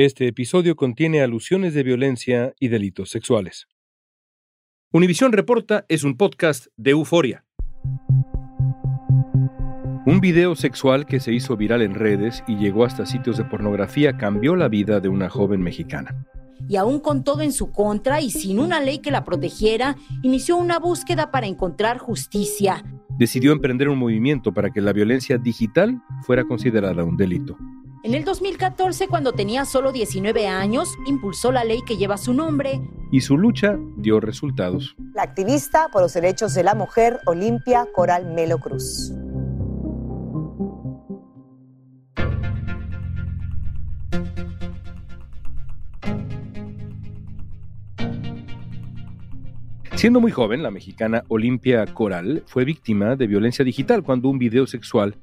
[0.00, 3.66] Este episodio contiene alusiones de violencia y delitos sexuales.
[4.92, 7.44] Univisión Reporta es un podcast de euforia.
[10.06, 14.16] Un video sexual que se hizo viral en redes y llegó hasta sitios de pornografía
[14.16, 16.24] cambió la vida de una joven mexicana.
[16.68, 20.58] Y aún con todo en su contra y sin una ley que la protegiera, inició
[20.58, 22.84] una búsqueda para encontrar justicia.
[23.18, 27.58] Decidió emprender un movimiento para que la violencia digital fuera considerada un delito.
[28.04, 32.80] En el 2014, cuando tenía solo 19 años, impulsó la ley que lleva su nombre.
[33.10, 34.94] Y su lucha dio resultados.
[35.14, 39.12] La activista por los derechos de la mujer, Olimpia Coral Melo Cruz.
[49.96, 54.68] Siendo muy joven, la mexicana Olimpia Coral fue víctima de violencia digital cuando un video
[54.68, 55.16] sexual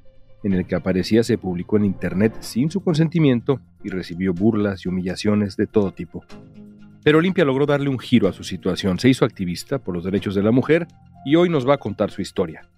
[0.46, 4.88] en el que aparecía se publicó en Internet sin su consentimiento y recibió burlas y
[4.88, 6.24] humillaciones de todo tipo.
[7.02, 10.34] Pero Olimpia logró darle un giro a su situación, se hizo activista por los derechos
[10.36, 10.86] de la mujer
[11.24, 12.68] y hoy nos va a contar su historia.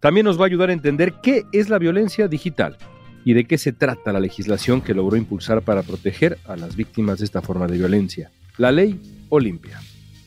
[0.00, 2.78] También nos va a ayudar a entender qué es la violencia digital
[3.24, 7.18] y de qué se trata la legislación que logró impulsar para proteger a las víctimas
[7.18, 9.80] de esta forma de violencia, la ley Olimpia.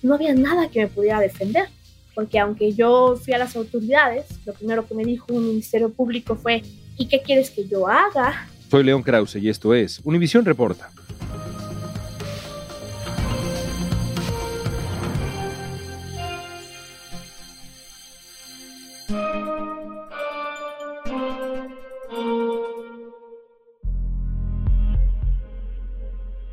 [0.03, 1.67] No había nada que me pudiera defender,
[2.13, 6.35] porque aunque yo fui a las autoridades, lo primero que me dijo un ministerio público
[6.35, 6.61] fue,
[7.01, 8.47] ¿y qué quieres que yo haga?
[8.69, 10.91] Soy León Krause y esto es Univisión Reporta.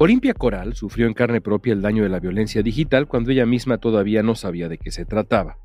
[0.00, 3.78] Olimpia Coral sufrió en carne propia el daño de la violencia digital cuando ella misma
[3.78, 5.58] todavía no sabía de qué se trataba.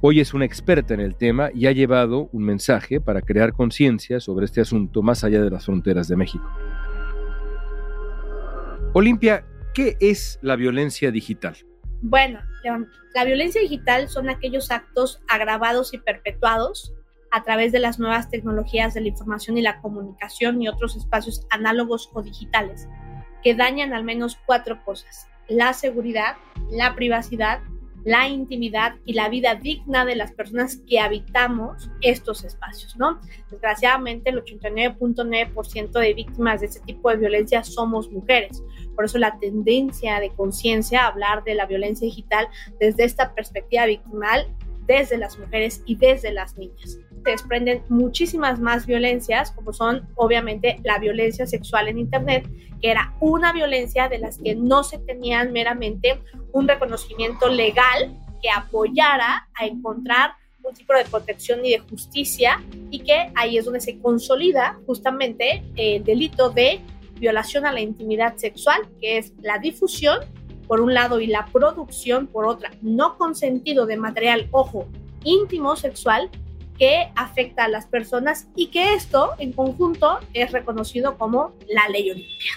[0.00, 4.20] Hoy es una experta en el tema y ha llevado un mensaje para crear conciencia
[4.20, 6.48] sobre este asunto más allá de las fronteras de México.
[8.92, 9.44] Olimpia,
[9.74, 11.56] ¿qué es la violencia digital?
[12.00, 12.38] Bueno,
[13.12, 16.94] la violencia digital son aquellos actos agravados y perpetuados
[17.32, 21.44] a través de las nuevas tecnologías de la información y la comunicación y otros espacios
[21.50, 22.86] análogos o digitales
[23.42, 25.26] que dañan al menos cuatro cosas.
[25.48, 26.36] La seguridad,
[26.70, 27.60] la privacidad,
[28.08, 33.20] la intimidad y la vida digna de las personas que habitamos estos espacios, ¿no?
[33.50, 38.62] Desgraciadamente, el 89.9% de víctimas de este tipo de violencia somos mujeres.
[38.96, 42.48] Por eso la tendencia de conciencia a hablar de la violencia digital
[42.80, 44.46] desde esta perspectiva victimal,
[44.88, 46.98] desde las mujeres y desde las niñas.
[47.22, 52.48] Se desprenden muchísimas más violencias, como son obviamente la violencia sexual en Internet,
[52.80, 56.20] que era una violencia de las que no se tenían meramente
[56.52, 60.32] un reconocimiento legal que apoyara a encontrar
[60.62, 65.62] un tipo de protección y de justicia y que ahí es donde se consolida justamente
[65.76, 66.80] el delito de
[67.18, 70.18] violación a la intimidad sexual, que es la difusión
[70.68, 74.86] por un lado y la producción por otra, no consentido de material, ojo,
[75.24, 76.30] íntimo sexual
[76.78, 82.10] que afecta a las personas y que esto en conjunto es reconocido como la ley
[82.10, 82.52] Olimpia.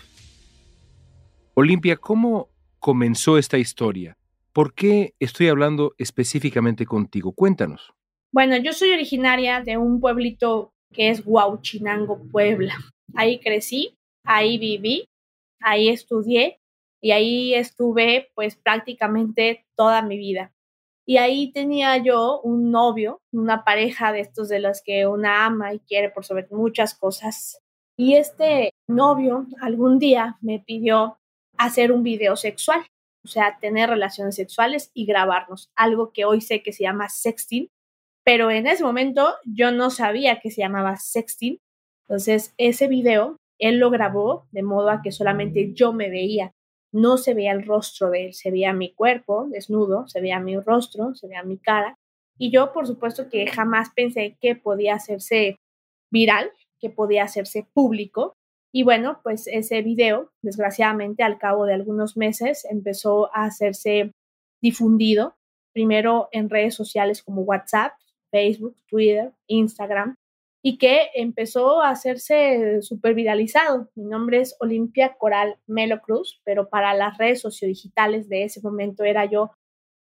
[1.55, 2.49] Olimpia, ¿cómo
[2.79, 4.17] comenzó esta historia?
[4.53, 7.31] ¿Por qué estoy hablando específicamente contigo?
[7.31, 7.93] Cuéntanos.
[8.31, 12.75] Bueno, yo soy originaria de un pueblito que es Huauchinango, Puebla.
[13.16, 15.09] Ahí crecí, ahí viví,
[15.59, 16.60] ahí estudié
[17.01, 20.53] y ahí estuve pues prácticamente toda mi vida.
[21.06, 25.73] Y ahí tenía yo un novio, una pareja de estos de los que una ama
[25.73, 27.59] y quiere por sobre muchas cosas.
[27.97, 31.17] Y este novio algún día me pidió
[31.57, 32.85] hacer un video sexual,
[33.25, 37.67] o sea, tener relaciones sexuales y grabarnos, algo que hoy sé que se llama sexting,
[38.23, 41.59] pero en ese momento yo no sabía que se llamaba sexting.
[42.08, 46.52] Entonces, ese video él lo grabó de modo a que solamente yo me veía
[46.91, 50.58] no se veía el rostro de él, se veía mi cuerpo desnudo, se veía mi
[50.59, 51.97] rostro, se veía mi cara.
[52.38, 55.58] Y yo, por supuesto, que jamás pensé que podía hacerse
[56.11, 58.35] viral, que podía hacerse público.
[58.73, 64.11] Y bueno, pues ese video, desgraciadamente, al cabo de algunos meses, empezó a hacerse
[64.61, 65.35] difundido,
[65.73, 67.94] primero en redes sociales como WhatsApp,
[68.32, 70.16] Facebook, Twitter, Instagram,
[70.63, 73.90] y que empezó a hacerse súper viralizado.
[73.96, 79.03] Mi nombre es Olimpia Coral Melo Cruz, pero para las redes sociodigitales de ese momento
[79.03, 79.52] era yo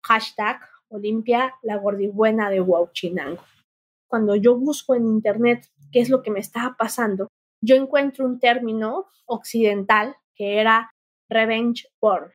[0.05, 3.43] hashtag Olimpia la gordibuena de Huachinango.
[4.09, 7.29] Cuando yo busco en internet qué es lo que me estaba pasando,
[7.63, 10.91] yo encuentro un término occidental que era
[11.29, 12.33] revenge porn,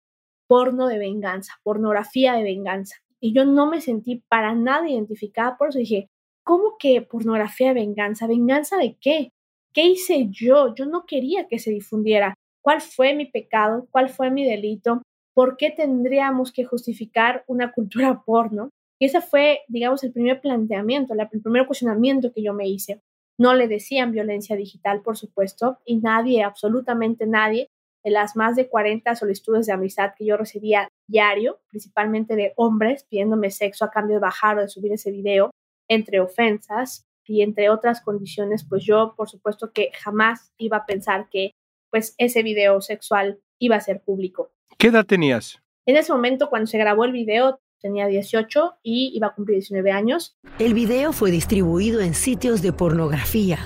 [0.47, 2.95] porno de venganza, pornografía de venganza.
[3.19, 6.09] Y yo no me sentí para nada identificada, por eso dije,
[6.45, 8.27] ¿cómo que pornografía de venganza?
[8.27, 9.31] ¿Venganza de qué?
[9.73, 10.73] ¿Qué hice yo?
[10.73, 12.33] Yo no quería que se difundiera.
[12.63, 13.87] ¿Cuál fue mi pecado?
[13.91, 15.01] ¿Cuál fue mi delito?
[15.33, 18.69] ¿Por qué tendríamos que justificar una cultura porno?
[19.01, 23.01] Y ese fue, digamos, el primer planteamiento, el primer cuestionamiento que yo me hice.
[23.37, 27.67] No le decían violencia digital, por supuesto, y nadie, absolutamente nadie,
[28.05, 33.03] de las más de 40 solicitudes de amistad que yo recibía diario, principalmente de hombres
[33.09, 35.51] pidiéndome sexo a cambio de bajar o de subir ese video,
[35.87, 41.27] entre ofensas y entre otras condiciones, pues yo por supuesto que jamás iba a pensar
[41.29, 41.51] que
[41.89, 44.51] pues ese video sexual iba a ser público.
[44.77, 45.61] ¿Qué edad tenías?
[45.85, 49.91] En ese momento cuando se grabó el video tenía 18 y iba a cumplir 19
[49.91, 50.35] años.
[50.57, 53.59] El video fue distribuido en sitios de pornografía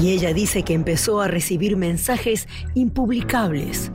[0.00, 3.90] y ella dice que empezó a recibir mensajes impublicables.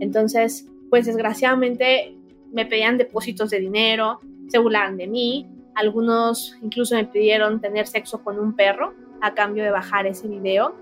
[0.00, 2.16] Entonces, pues desgraciadamente
[2.52, 8.22] me pedían depósitos de dinero, se burlaban de mí, algunos incluso me pidieron tener sexo
[8.22, 10.74] con un perro a cambio de bajar ese video.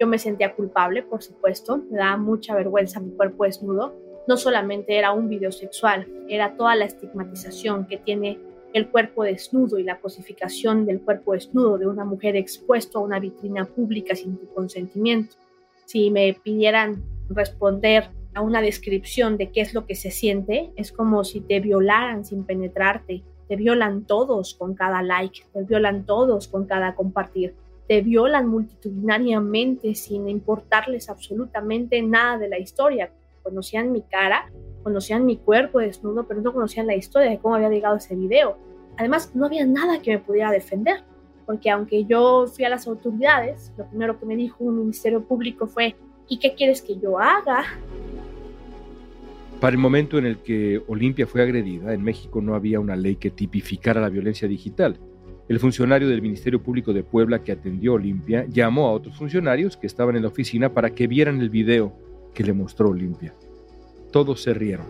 [0.00, 3.94] Yo me sentía culpable, por supuesto, me daba mucha vergüenza mi cuerpo desnudo.
[4.26, 8.38] No solamente era un video sexual, era toda la estigmatización que tiene
[8.74, 13.18] el cuerpo desnudo y la cosificación del cuerpo desnudo de una mujer expuesto a una
[13.18, 15.36] vitrina pública sin tu consentimiento.
[15.86, 20.92] Si me pidieran responder a una descripción de qué es lo que se siente, es
[20.92, 26.48] como si te violaran sin penetrarte, te violan todos con cada like, te violan todos
[26.48, 27.54] con cada compartir,
[27.88, 33.10] te violan multitudinariamente sin importarles absolutamente nada de la historia.
[33.42, 34.50] Conocían mi cara,
[34.82, 38.58] conocían mi cuerpo desnudo, pero no conocían la historia de cómo había llegado ese video.
[38.98, 41.02] Además, no había nada que me pudiera defender,
[41.46, 45.66] porque aunque yo fui a las autoridades, lo primero que me dijo un ministerio público
[45.66, 45.96] fue,
[46.28, 47.64] ¿y qué quieres que yo haga?
[49.60, 53.16] Para el momento en el que Olimpia fue agredida, en México no había una ley
[53.16, 55.00] que tipificara la violencia digital.
[55.48, 59.76] El funcionario del Ministerio Público de Puebla que atendió a Olimpia llamó a otros funcionarios
[59.76, 61.92] que estaban en la oficina para que vieran el video
[62.34, 63.34] que le mostró Olimpia.
[64.12, 64.86] Todos se rieron.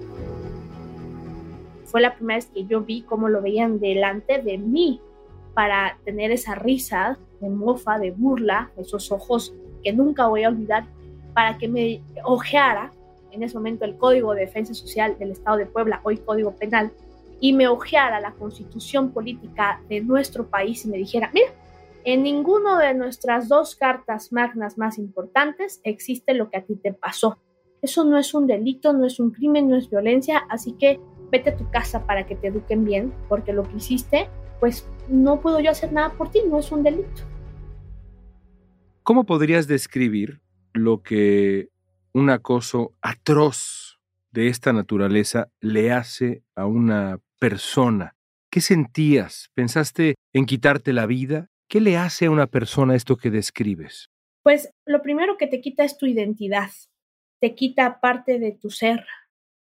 [1.84, 5.00] Fue la primera vez que yo vi cómo lo veían delante de mí
[5.54, 10.84] para tener esa risa de mofa, de burla, esos ojos que nunca voy a olvidar,
[11.32, 12.92] para que me ojeara
[13.32, 16.92] en ese momento el Código de Defensa Social del Estado de Puebla, hoy Código Penal,
[17.40, 21.48] y me ojeara la constitución política de nuestro país y me dijera, mira,
[22.04, 26.92] en ninguno de nuestras dos cartas magnas más importantes existe lo que a ti te
[26.92, 27.38] pasó.
[27.82, 30.98] Eso no es un delito, no es un crimen, no es violencia, así que
[31.30, 34.28] vete a tu casa para que te eduquen bien, porque lo que hiciste,
[34.58, 37.22] pues no puedo yo hacer nada por ti, no es un delito.
[39.02, 40.40] ¿Cómo podrías describir
[40.72, 41.68] lo que
[42.12, 43.98] un acoso atroz
[44.30, 48.16] de esta naturaleza le hace a una persona?
[48.50, 49.50] ¿Qué sentías?
[49.54, 51.50] ¿Pensaste en quitarte la vida?
[51.68, 54.10] ¿Qué le hace a una persona esto que describes?
[54.42, 56.70] Pues lo primero que te quita es tu identidad,
[57.40, 59.04] te quita parte de tu ser,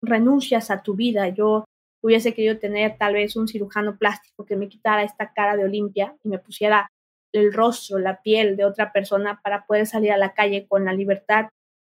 [0.01, 1.29] renuncias a tu vida.
[1.29, 1.63] Yo
[2.03, 6.15] hubiese querido tener tal vez un cirujano plástico que me quitara esta cara de Olimpia
[6.24, 6.89] y me pusiera
[7.31, 10.93] el rostro, la piel de otra persona para poder salir a la calle con la
[10.93, 11.48] libertad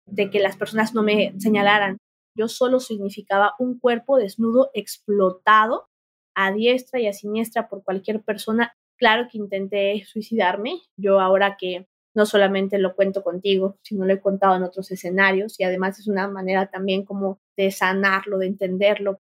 [0.06, 1.98] de que las personas no me señalaran.
[2.36, 5.86] Yo solo significaba un cuerpo desnudo explotado
[6.34, 8.74] a diestra y a siniestra por cualquier persona.
[8.98, 10.80] Claro que intenté suicidarme.
[10.96, 15.58] Yo ahora que no solamente lo cuento contigo, sino lo he contado en otros escenarios
[15.58, 19.20] y además es una manera también como de sanarlo, de entenderlo.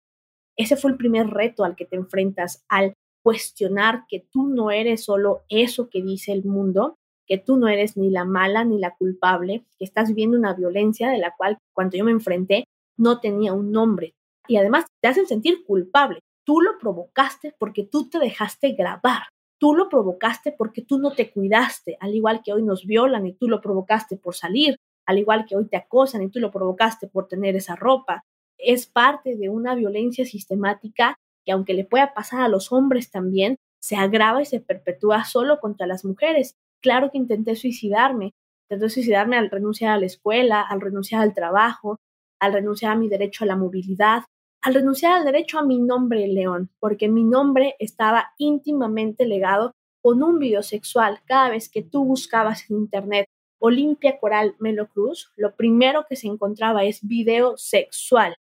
[0.56, 5.04] Ese fue el primer reto al que te enfrentas, al cuestionar que tú no eres
[5.04, 8.94] solo eso que dice el mundo, que tú no eres ni la mala ni la
[8.96, 12.64] culpable, que estás viviendo una violencia de la cual cuando yo me enfrenté
[12.96, 14.14] no tenía un nombre.
[14.48, 16.20] Y además te hacen sentir culpable.
[16.44, 19.22] Tú lo provocaste porque tú te dejaste grabar.
[19.58, 23.34] Tú lo provocaste porque tú no te cuidaste, al igual que hoy nos violan y
[23.34, 24.74] tú lo provocaste por salir,
[25.06, 28.24] al igual que hoy te acosan y tú lo provocaste por tener esa ropa.
[28.58, 31.14] Es parte de una violencia sistemática
[31.44, 35.60] que aunque le pueda pasar a los hombres también, se agrava y se perpetúa solo
[35.60, 38.34] contra las mujeres claro que intenté suicidarme.
[38.68, 41.98] Intenté suicidarme al renunciar a la escuela, al renunciar al trabajo,
[42.40, 44.24] al renunciar a mi derecho a la movilidad,
[44.62, 49.72] al renunciar al derecho a mi nombre León, porque mi nombre estaba íntimamente legado
[50.02, 51.20] con un video sexual.
[51.26, 53.26] Cada vez que tú buscabas en internet
[53.60, 58.34] Olimpia Coral Melo Cruz, lo primero que se encontraba es video sexual,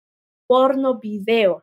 [0.47, 1.63] porno video.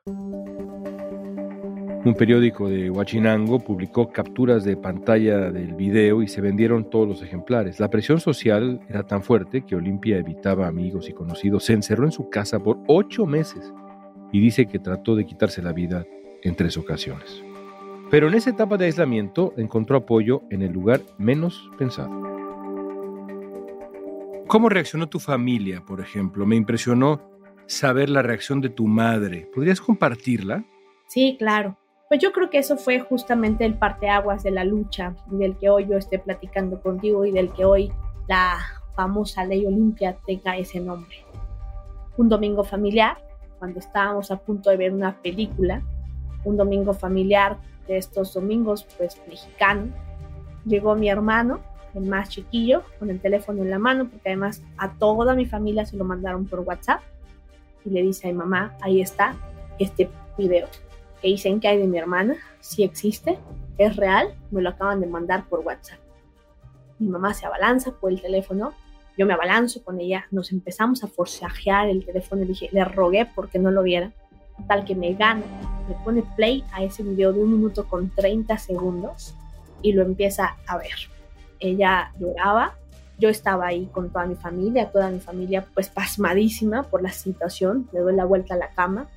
[2.07, 7.21] Un periódico de Huachinango publicó capturas de pantalla del video y se vendieron todos los
[7.21, 7.81] ejemplares.
[7.81, 11.65] La presión social era tan fuerte que Olimpia evitaba amigos y conocidos.
[11.65, 13.73] Se encerró en su casa por ocho meses
[14.31, 16.05] y dice que trató de quitarse la vida
[16.43, 17.43] en tres ocasiones.
[18.09, 22.09] Pero en esa etapa de aislamiento encontró apoyo en el lugar menos pensado.
[24.47, 26.45] ¿Cómo reaccionó tu familia, por ejemplo?
[26.45, 27.19] Me impresionó
[27.65, 29.49] saber la reacción de tu madre.
[29.53, 30.63] ¿Podrías compartirla?
[31.07, 31.77] Sí, claro.
[32.07, 35.87] Pues yo creo que eso fue justamente el parteaguas de la lucha del que hoy
[35.87, 37.91] yo esté platicando contigo y del que hoy
[38.27, 38.59] la
[38.95, 41.17] famosa ley Olimpia tenga ese nombre.
[42.15, 43.17] Un domingo familiar,
[43.59, 45.81] cuando estábamos a punto de ver una película,
[46.45, 49.89] un domingo familiar de estos domingos pues mexicanos,
[50.65, 51.59] llegó mi hermano,
[51.93, 55.85] el más chiquillo, con el teléfono en la mano, porque además a toda mi familia
[55.85, 57.01] se lo mandaron por WhatsApp,
[57.83, 59.35] y le dice a mi mamá, ahí está
[59.77, 60.67] este video
[61.21, 63.37] que dicen que hay de mi hermana, si existe,
[63.77, 65.99] es real, me lo acaban de mandar por WhatsApp.
[66.99, 68.73] Mi mamá se abalanza por el teléfono,
[69.17, 73.27] yo me abalanzo con ella, nos empezamos a forcejear el teléfono, le dije, le rogué
[73.35, 74.11] porque no lo viera,
[74.67, 75.43] tal que me gana,
[75.87, 79.35] me pone play a ese video de un minuto con 30 segundos
[79.81, 80.95] y lo empieza a ver.
[81.59, 82.75] Ella lloraba,
[83.19, 87.89] yo estaba ahí con toda mi familia, toda mi familia pues pasmadísima por la situación,
[87.91, 89.07] le doy la vuelta a la cama,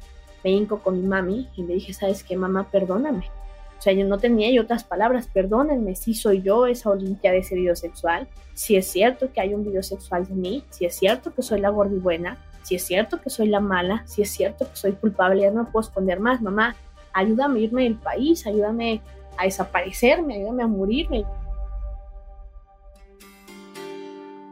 [0.44, 2.68] me hinco con mi mami y le dije, ¿sabes qué, mamá?
[2.70, 3.30] Perdóname.
[3.78, 7.38] O sea, yo no tenía yo otras palabras, perdónenme, si soy yo esa Olimpia de
[7.38, 10.96] ese video sexual, si es cierto que hay un video sexual de mí, si es
[10.96, 14.68] cierto que soy la gordibuena, si es cierto que soy la mala, si es cierto
[14.68, 16.76] que soy culpable, ya no puedo esconder más, mamá,
[17.14, 19.00] ayúdame a irme del país, ayúdame
[19.38, 21.24] a desaparecerme, ayúdame a morirme.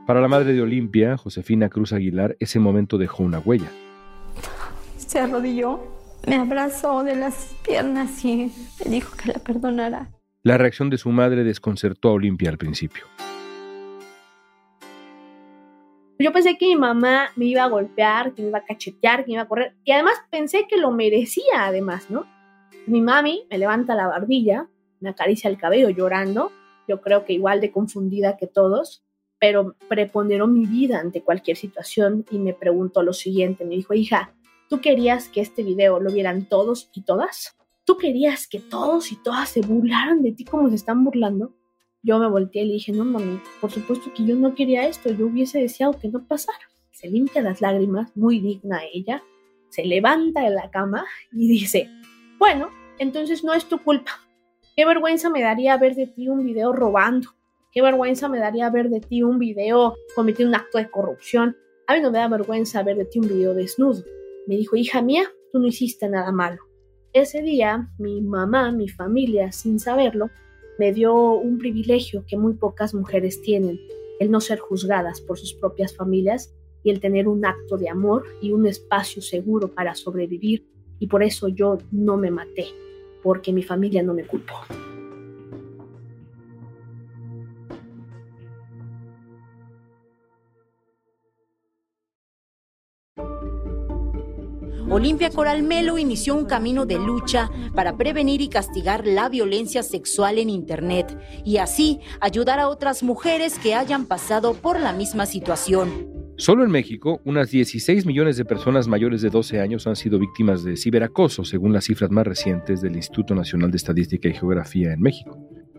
[0.07, 3.71] Para la madre de Olimpia, Josefina Cruz Aguilar, ese momento dejó una huella
[4.99, 5.81] se arrodilló,
[6.27, 8.53] me abrazó de las piernas y
[8.85, 10.09] me dijo que la perdonara.
[10.43, 13.05] La reacción de su madre desconcertó a Olimpia al principio.
[16.21, 19.29] Yo pensé que mi mamá me iba a golpear, que me iba a cachetear, que
[19.29, 19.77] me iba a correr.
[19.85, 22.27] Y además pensé que lo merecía, además, ¿no?
[22.87, 26.51] Mi mami me levanta la barbilla, me acaricia el cabello llorando.
[26.89, 29.05] Yo creo que igual de confundida que todos,
[29.39, 33.65] pero preponderó mi vida ante cualquier situación y me preguntó lo siguiente.
[33.65, 34.33] Me dijo, hija,
[34.69, 37.57] ¿Tú querías que este video lo vieran todos y todas?
[37.85, 41.55] ¿Tú querías que todos y todas se burlaran de ti como se están burlando?
[42.03, 45.11] Yo me volteé y le dije, no mami, por supuesto que yo no quería esto,
[45.11, 46.59] yo hubiese deseado que no pasara.
[46.91, 49.23] Se limpia las lágrimas, muy digna ella,
[49.71, 51.89] se levanta de la cama y dice,
[52.39, 54.21] bueno, entonces no es tu culpa.
[54.77, 57.31] Qué vergüenza me daría ver de ti un video robando.
[57.73, 61.57] Qué vergüenza me daría ver de ti un video cometiendo un acto de corrupción.
[61.87, 64.05] A mí no me da vergüenza ver de ti un video desnudo
[64.49, 66.63] me dijo, hija mía, tú no hiciste nada malo.
[67.13, 70.31] Ese día mi mamá, mi familia, sin saberlo,
[70.79, 73.79] me dio un privilegio que muy pocas mujeres tienen,
[74.19, 78.25] el no ser juzgadas por sus propias familias y el tener un acto de amor
[78.41, 80.67] y un espacio seguro para sobrevivir.
[80.99, 82.69] Y por eso yo no me maté,
[83.23, 84.55] porque mi familia no me culpó.
[94.91, 100.39] Olimpia Coral Melo inició un camino de lucha para prevenir y castigar la violencia sexual
[100.39, 101.15] en Internet
[101.45, 105.91] y así ayudar a otras mujeres que hayan pasado por la misma situación.
[106.39, 110.65] Solo en México, unas 16 millones de personas mayores de 12 años han sido víctimas
[110.65, 115.03] de ciberacoso, según las cifras más recientes del Instituto Nacional de Estadística y Geografía en
[115.03, 115.39] México.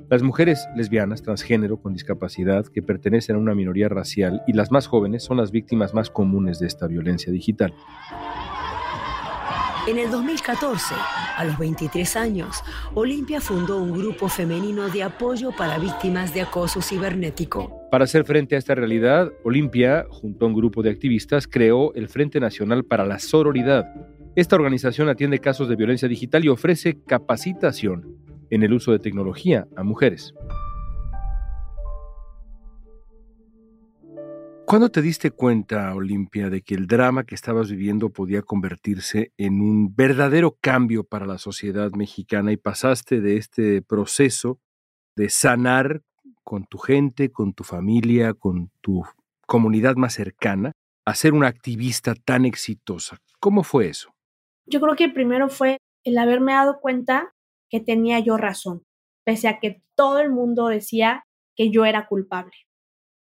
[0.09, 4.85] Las mujeres lesbianas, transgénero, con discapacidad, que pertenecen a una minoría racial y las más
[4.85, 7.73] jóvenes son las víctimas más comunes de esta violencia digital.
[9.89, 10.93] En el 2014,
[11.35, 12.61] a los 23 años,
[12.93, 17.89] Olimpia fundó un grupo femenino de apoyo para víctimas de acoso cibernético.
[17.89, 22.07] Para hacer frente a esta realidad, Olimpia, junto a un grupo de activistas, creó el
[22.07, 23.91] Frente Nacional para la Sororidad.
[24.35, 28.15] Esta organización atiende casos de violencia digital y ofrece capacitación
[28.51, 30.35] en el uso de tecnología a mujeres.
[34.69, 39.61] ¿Cuándo te diste cuenta, Olimpia, de que el drama que estabas viviendo podía convertirse en
[39.61, 44.59] un verdadero cambio para la sociedad mexicana y pasaste de este proceso
[45.15, 46.03] de sanar
[46.43, 49.03] con tu gente, con tu familia, con tu
[49.47, 50.73] comunidad más cercana,
[51.03, 53.17] a ser una activista tan exitosa?
[53.39, 54.13] ¿Cómo fue eso?
[54.67, 57.33] Yo creo que primero fue el haberme dado cuenta
[57.71, 58.83] que tenía yo razón.
[59.25, 61.23] pese a que todo el mundo decía
[61.55, 62.68] que yo era culpable.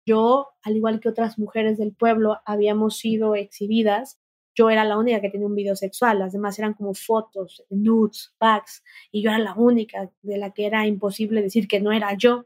[0.07, 4.17] Yo, al igual que otras mujeres del pueblo, habíamos sido exhibidas.
[4.55, 8.33] Yo era la única que tenía un video sexual, las demás eran como fotos, nudes,
[8.37, 12.15] packs, y yo era la única de la que era imposible decir que no era
[12.17, 12.45] yo.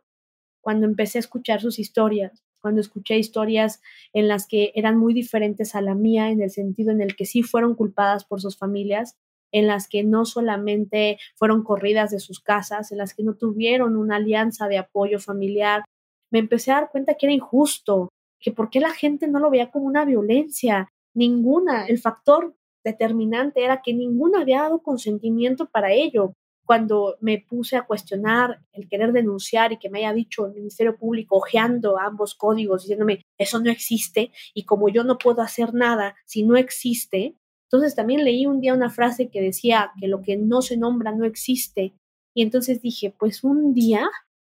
[0.59, 3.79] Cuando empecé a escuchar sus historias, cuando escuché historias
[4.11, 7.25] en las que eran muy diferentes a la mía, en el sentido en el que
[7.25, 9.17] sí fueron culpadas por sus familias,
[9.51, 13.97] en las que no solamente fueron corridas de sus casas, en las que no tuvieron
[13.97, 15.83] una alianza de apoyo familiar,
[16.31, 18.09] me empecé a dar cuenta que era injusto,
[18.39, 23.63] que por qué la gente no lo veía como una violencia, ninguna, el factor determinante
[23.63, 26.33] era que ninguna había dado consentimiento para ello.
[26.65, 30.95] Cuando me puse a cuestionar el querer denunciar y que me haya dicho el Ministerio
[30.95, 36.15] Público ojeando ambos códigos, diciéndome, eso no existe, y como yo no puedo hacer nada
[36.25, 37.35] si no existe,
[37.65, 41.11] entonces también leí un día una frase que decía que lo que no se nombra
[41.11, 41.93] no existe,
[42.33, 44.09] y entonces dije, pues un día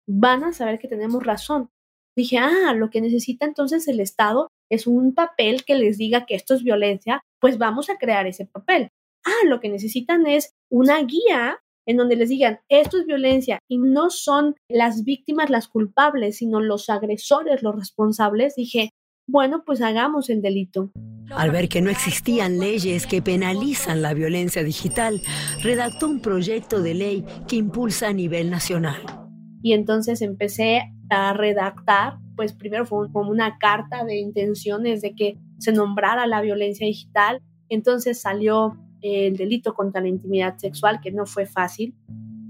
[0.09, 1.71] van a saber que tenemos razón.
[2.16, 6.35] Dije, ah, lo que necesita entonces el Estado es un papel que les diga que
[6.35, 8.90] esto es violencia, pues vamos a crear ese papel.
[9.25, 13.78] Ah, lo que necesitan es una guía en donde les digan, esto es violencia y
[13.78, 18.90] no son las víctimas las culpables, sino los agresores los responsables, dije,
[19.26, 20.90] bueno, pues hagamos el delito.
[21.30, 25.23] Al ver que no existían leyes que penalizan la violencia digital,
[25.62, 29.22] redactó un proyecto de ley que impulsa a nivel nacional.
[29.62, 35.38] Y entonces empecé a redactar, pues primero fue como una carta de intenciones de que
[35.59, 37.40] se nombrara la violencia digital.
[37.69, 41.95] Entonces salió el delito contra la intimidad sexual, que no fue fácil.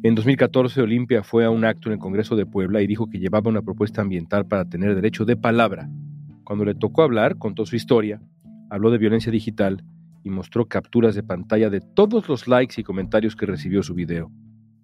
[0.03, 3.19] En 2014, Olimpia fue a un acto en el Congreso de Puebla y dijo que
[3.19, 5.89] llevaba una propuesta ambiental para tener derecho de palabra.
[6.45, 8.21] Cuando le tocó hablar, contó su historia,
[8.69, 9.85] habló de violencia digital
[10.25, 14.31] y mostró capturas de pantalla de todos los likes y comentarios que recibió su video.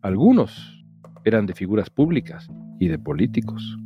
[0.03, 0.78] Algunos
[1.29, 3.79] eran de figuras públicas y de políticos.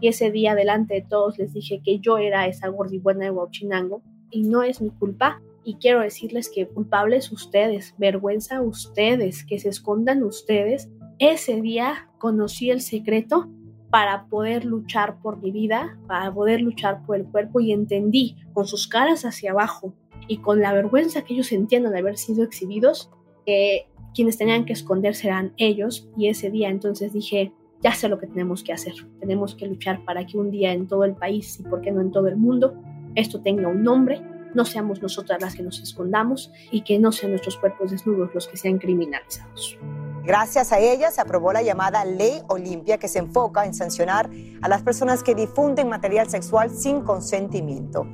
[0.00, 4.02] Y ese día delante de todos les dije que yo era esa gordibuena de Huachinango
[4.30, 9.68] y no es mi culpa y quiero decirles que culpables ustedes, vergüenza ustedes, que se
[9.68, 10.88] escondan ustedes.
[11.18, 13.48] Ese día conocí el secreto
[13.90, 18.66] para poder luchar por mi vida, para poder luchar por el cuerpo y entendí con
[18.66, 19.94] sus caras hacia abajo
[20.28, 23.10] y con la vergüenza que ellos sentían haber sido exhibidos,
[23.44, 27.52] que quienes tenían que esconderse eran ellos y ese día entonces dije,
[27.82, 30.88] ya sé lo que tenemos que hacer, tenemos que luchar para que un día en
[30.88, 32.74] todo el país y por qué no en todo el mundo
[33.14, 34.22] esto tenga un nombre
[34.54, 38.48] no seamos nosotras las que nos escondamos y que no sean nuestros cuerpos desnudos los
[38.48, 39.78] que sean criminalizados.
[40.24, 44.30] Gracias a ella se aprobó la llamada Ley Olimpia que se enfoca en sancionar
[44.62, 48.06] a las personas que difunden material sexual sin consentimiento.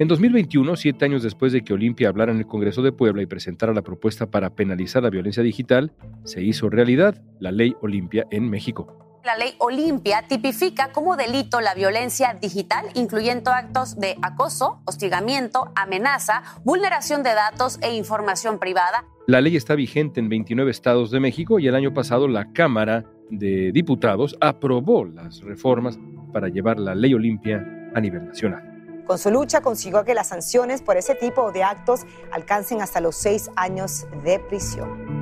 [0.00, 3.26] En 2021, siete años después de que Olimpia hablara en el Congreso de Puebla y
[3.26, 5.90] presentara la propuesta para penalizar la violencia digital,
[6.22, 9.20] se hizo realidad la Ley Olimpia en México.
[9.24, 16.44] La ley Olimpia tipifica como delito la violencia digital, incluyendo actos de acoso, hostigamiento, amenaza,
[16.64, 19.04] vulneración de datos e información privada.
[19.26, 23.04] La ley está vigente en 29 estados de México y el año pasado la Cámara
[23.30, 25.98] de Diputados aprobó las reformas
[26.32, 28.67] para llevar la ley Olimpia a nivel nacional.
[29.08, 33.16] Con su lucha consiguió que las sanciones por ese tipo de actos alcancen hasta los
[33.16, 35.16] seis años de prisión.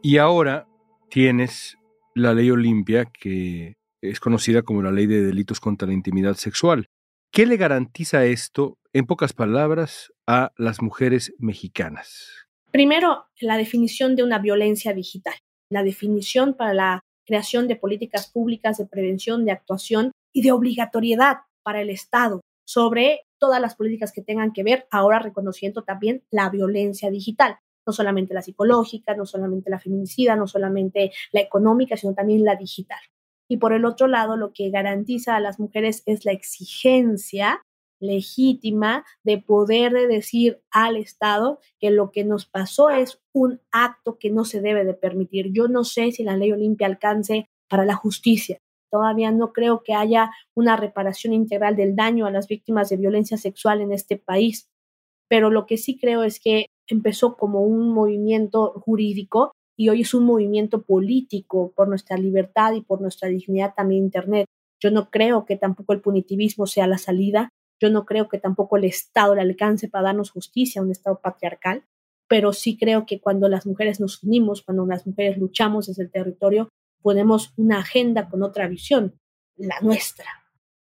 [0.00, 0.68] Y ahora
[1.10, 1.76] tienes
[2.14, 6.86] la ley Olimpia, que es conocida como la ley de delitos contra la intimidad sexual.
[7.32, 12.46] ¿Qué le garantiza esto, en pocas palabras, a las mujeres mexicanas?
[12.70, 15.34] Primero, la definición de una violencia digital,
[15.68, 21.38] la definición para la creación de políticas públicas de prevención, de actuación y de obligatoriedad
[21.62, 26.48] para el Estado sobre todas las políticas que tengan que ver, ahora reconociendo también la
[26.48, 32.14] violencia digital no solamente la psicológica, no solamente la feminicida, no solamente la económica, sino
[32.14, 32.98] también la digital.
[33.48, 37.64] Y por el otro lado, lo que garantiza a las mujeres es la exigencia
[38.00, 44.30] legítima de poder decir al Estado que lo que nos pasó es un acto que
[44.30, 45.52] no se debe de permitir.
[45.52, 48.58] Yo no sé si la ley Olimpia alcance para la justicia.
[48.90, 53.36] Todavía no creo que haya una reparación integral del daño a las víctimas de violencia
[53.36, 54.68] sexual en este país.
[55.28, 60.14] Pero lo que sí creo es que empezó como un movimiento jurídico y hoy es
[60.14, 64.46] un movimiento político por nuestra libertad y por nuestra dignidad también Internet.
[64.80, 68.76] Yo no creo que tampoco el punitivismo sea la salida, yo no creo que tampoco
[68.76, 71.84] el Estado le alcance para darnos justicia, un Estado patriarcal,
[72.28, 76.10] pero sí creo que cuando las mujeres nos unimos, cuando las mujeres luchamos desde el
[76.10, 76.68] territorio,
[77.02, 79.20] ponemos una agenda con otra visión,
[79.56, 80.26] la nuestra.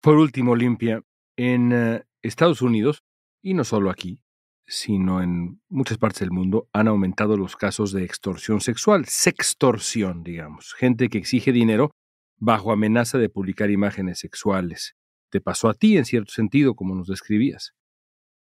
[0.00, 1.02] Por último, Olimpia,
[1.36, 3.02] en eh, Estados Unidos,
[3.42, 4.22] y no solo aquí,
[4.66, 10.74] sino en muchas partes del mundo, han aumentado los casos de extorsión sexual, sextorsión, digamos,
[10.74, 11.90] gente que exige dinero
[12.38, 14.96] bajo amenaza de publicar imágenes sexuales.
[15.30, 17.74] Te pasó a ti, en cierto sentido, como nos describías.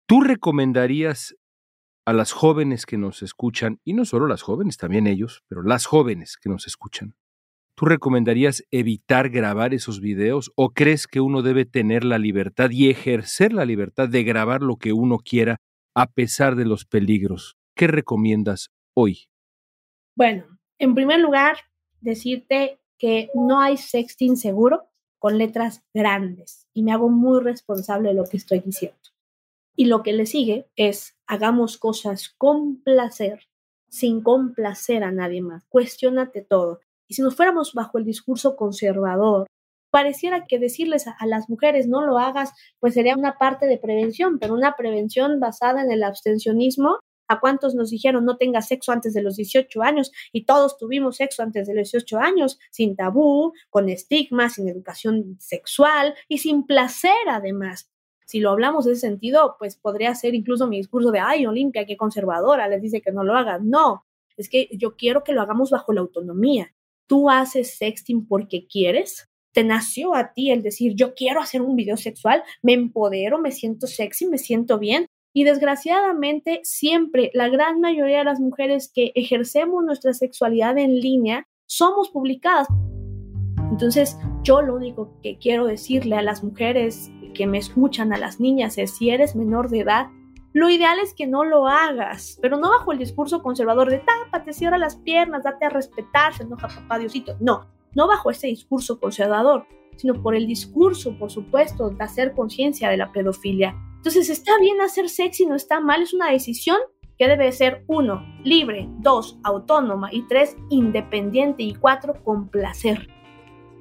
[0.07, 1.35] ¿Tú recomendarías
[2.05, 5.87] a las jóvenes que nos escuchan, y no solo las jóvenes, también ellos, pero las
[5.87, 7.14] jóvenes que nos escuchan,
[7.77, 12.90] ¿tú recomendarías evitar grabar esos videos o crees que uno debe tener la libertad y
[12.90, 15.59] ejercer la libertad de grabar lo que uno quiera
[15.95, 17.57] a pesar de los peligros?
[17.77, 19.29] ¿Qué recomiendas hoy?
[20.16, 20.45] Bueno,
[20.79, 21.57] en primer lugar,
[22.01, 24.91] decirte que no hay sexting seguro
[25.23, 28.99] con letras grandes y me hago muy responsable de lo que estoy diciendo.
[29.77, 33.47] Y lo que le sigue es hagamos cosas con placer,
[33.89, 35.65] sin complacer a nadie más.
[35.69, 36.81] Cuestiónate todo.
[37.07, 39.47] Y si nos fuéramos bajo el discurso conservador,
[39.93, 43.79] pareciera que decirles a, a, las mujeres no lo hagas, pues sería una parte de
[43.79, 46.99] prevención, pero una prevención basada en el abstencionismo
[47.33, 50.12] ¿A cuántos nos dijeron no tengas sexo antes de los 18 años?
[50.33, 55.38] Y todos tuvimos sexo antes de los 18 años, sin tabú, con estigma, sin educación
[55.40, 57.90] sexual y sin placer además.
[58.27, 61.87] Si lo hablamos de ese sentido, pues podría ser incluso mi discurso de, ay, Olimpia,
[61.87, 63.71] qué conservadora, les dice que no lo hagan.
[63.71, 64.05] No,
[64.37, 66.75] es que yo quiero que lo hagamos bajo la autonomía.
[67.07, 71.77] Tú haces sexting porque quieres, te nació a ti el decir, yo quiero hacer un
[71.77, 77.81] video sexual, me empodero, me siento sexy, me siento bien, y desgraciadamente, siempre la gran
[77.81, 82.68] mayoría de las mujeres que ejercemos nuestra sexualidad en línea somos publicadas.
[83.71, 88.40] Entonces, yo lo único que quiero decirle a las mujeres que me escuchan, a las
[88.40, 90.09] niñas, es si eres menor de edad,
[90.53, 94.53] lo ideal es que no lo hagas, pero no bajo el discurso conservador de tápate,
[94.53, 97.38] cierra las piernas, date a respetar, se enoja papá Diosito.
[97.40, 99.66] No, no bajo ese discurso conservador,
[99.97, 104.81] sino por el discurso, por supuesto, de hacer conciencia de la pedofilia entonces, está bien
[104.81, 106.77] hacer sexy, no está mal, es una decisión
[107.17, 113.07] que debe ser uno, libre, dos, autónoma y tres, independiente y cuatro, con placer.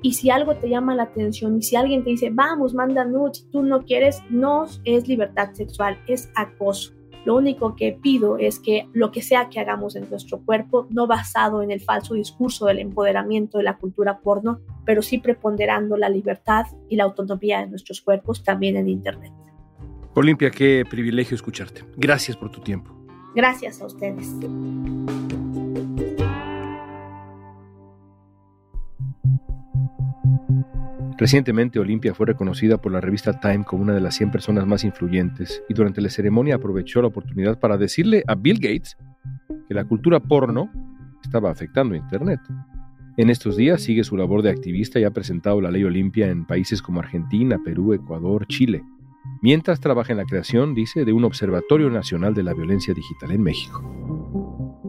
[0.04, 3.50] Y si algo te llama la atención y si alguien te dice, vamos, manda nudes,
[3.52, 6.94] tú no quieres, no es libertad sexual, es acoso.
[7.26, 11.08] Lo único que pido es que lo que sea que hagamos en nuestro cuerpo, no
[11.08, 16.10] basado en el falso discurso del empoderamiento de la cultura porno, pero sí preponderando la
[16.10, 19.34] libertad y la autonomía de nuestros cuerpos también en Internet.
[20.14, 21.86] Olimpia, qué privilegio escucharte.
[21.96, 22.94] Gracias por tu tiempo.
[23.34, 24.28] Gracias a ustedes.
[31.18, 34.84] Recientemente Olimpia fue reconocida por la revista Time como una de las 100 personas más
[34.84, 38.98] influyentes y durante la ceremonia aprovechó la oportunidad para decirle a Bill Gates
[39.68, 40.70] que la cultura porno
[41.24, 42.42] estaba afectando a Internet.
[43.16, 46.46] En estos días sigue su labor de activista y ha presentado la ley Olimpia en
[46.46, 48.84] países como Argentina, Perú, Ecuador, Chile
[49.42, 53.44] mientras trabaja en la creación, dice, de un Observatorio Nacional de la Violencia Digital en
[53.44, 54.82] México.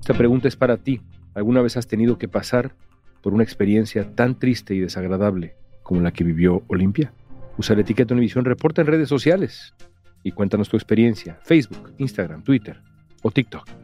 [0.00, 1.00] Esta pregunta es para ti.
[1.34, 2.74] ¿Alguna vez has tenido que pasar
[3.22, 7.14] por una experiencia tan triste y desagradable como la que vivió Olimpia?
[7.56, 9.74] Usa la etiqueta Univisión Reporta en redes sociales
[10.22, 11.38] y cuéntanos tu experiencia.
[11.42, 12.82] Facebook, Instagram, Twitter
[13.22, 13.83] o TikTok.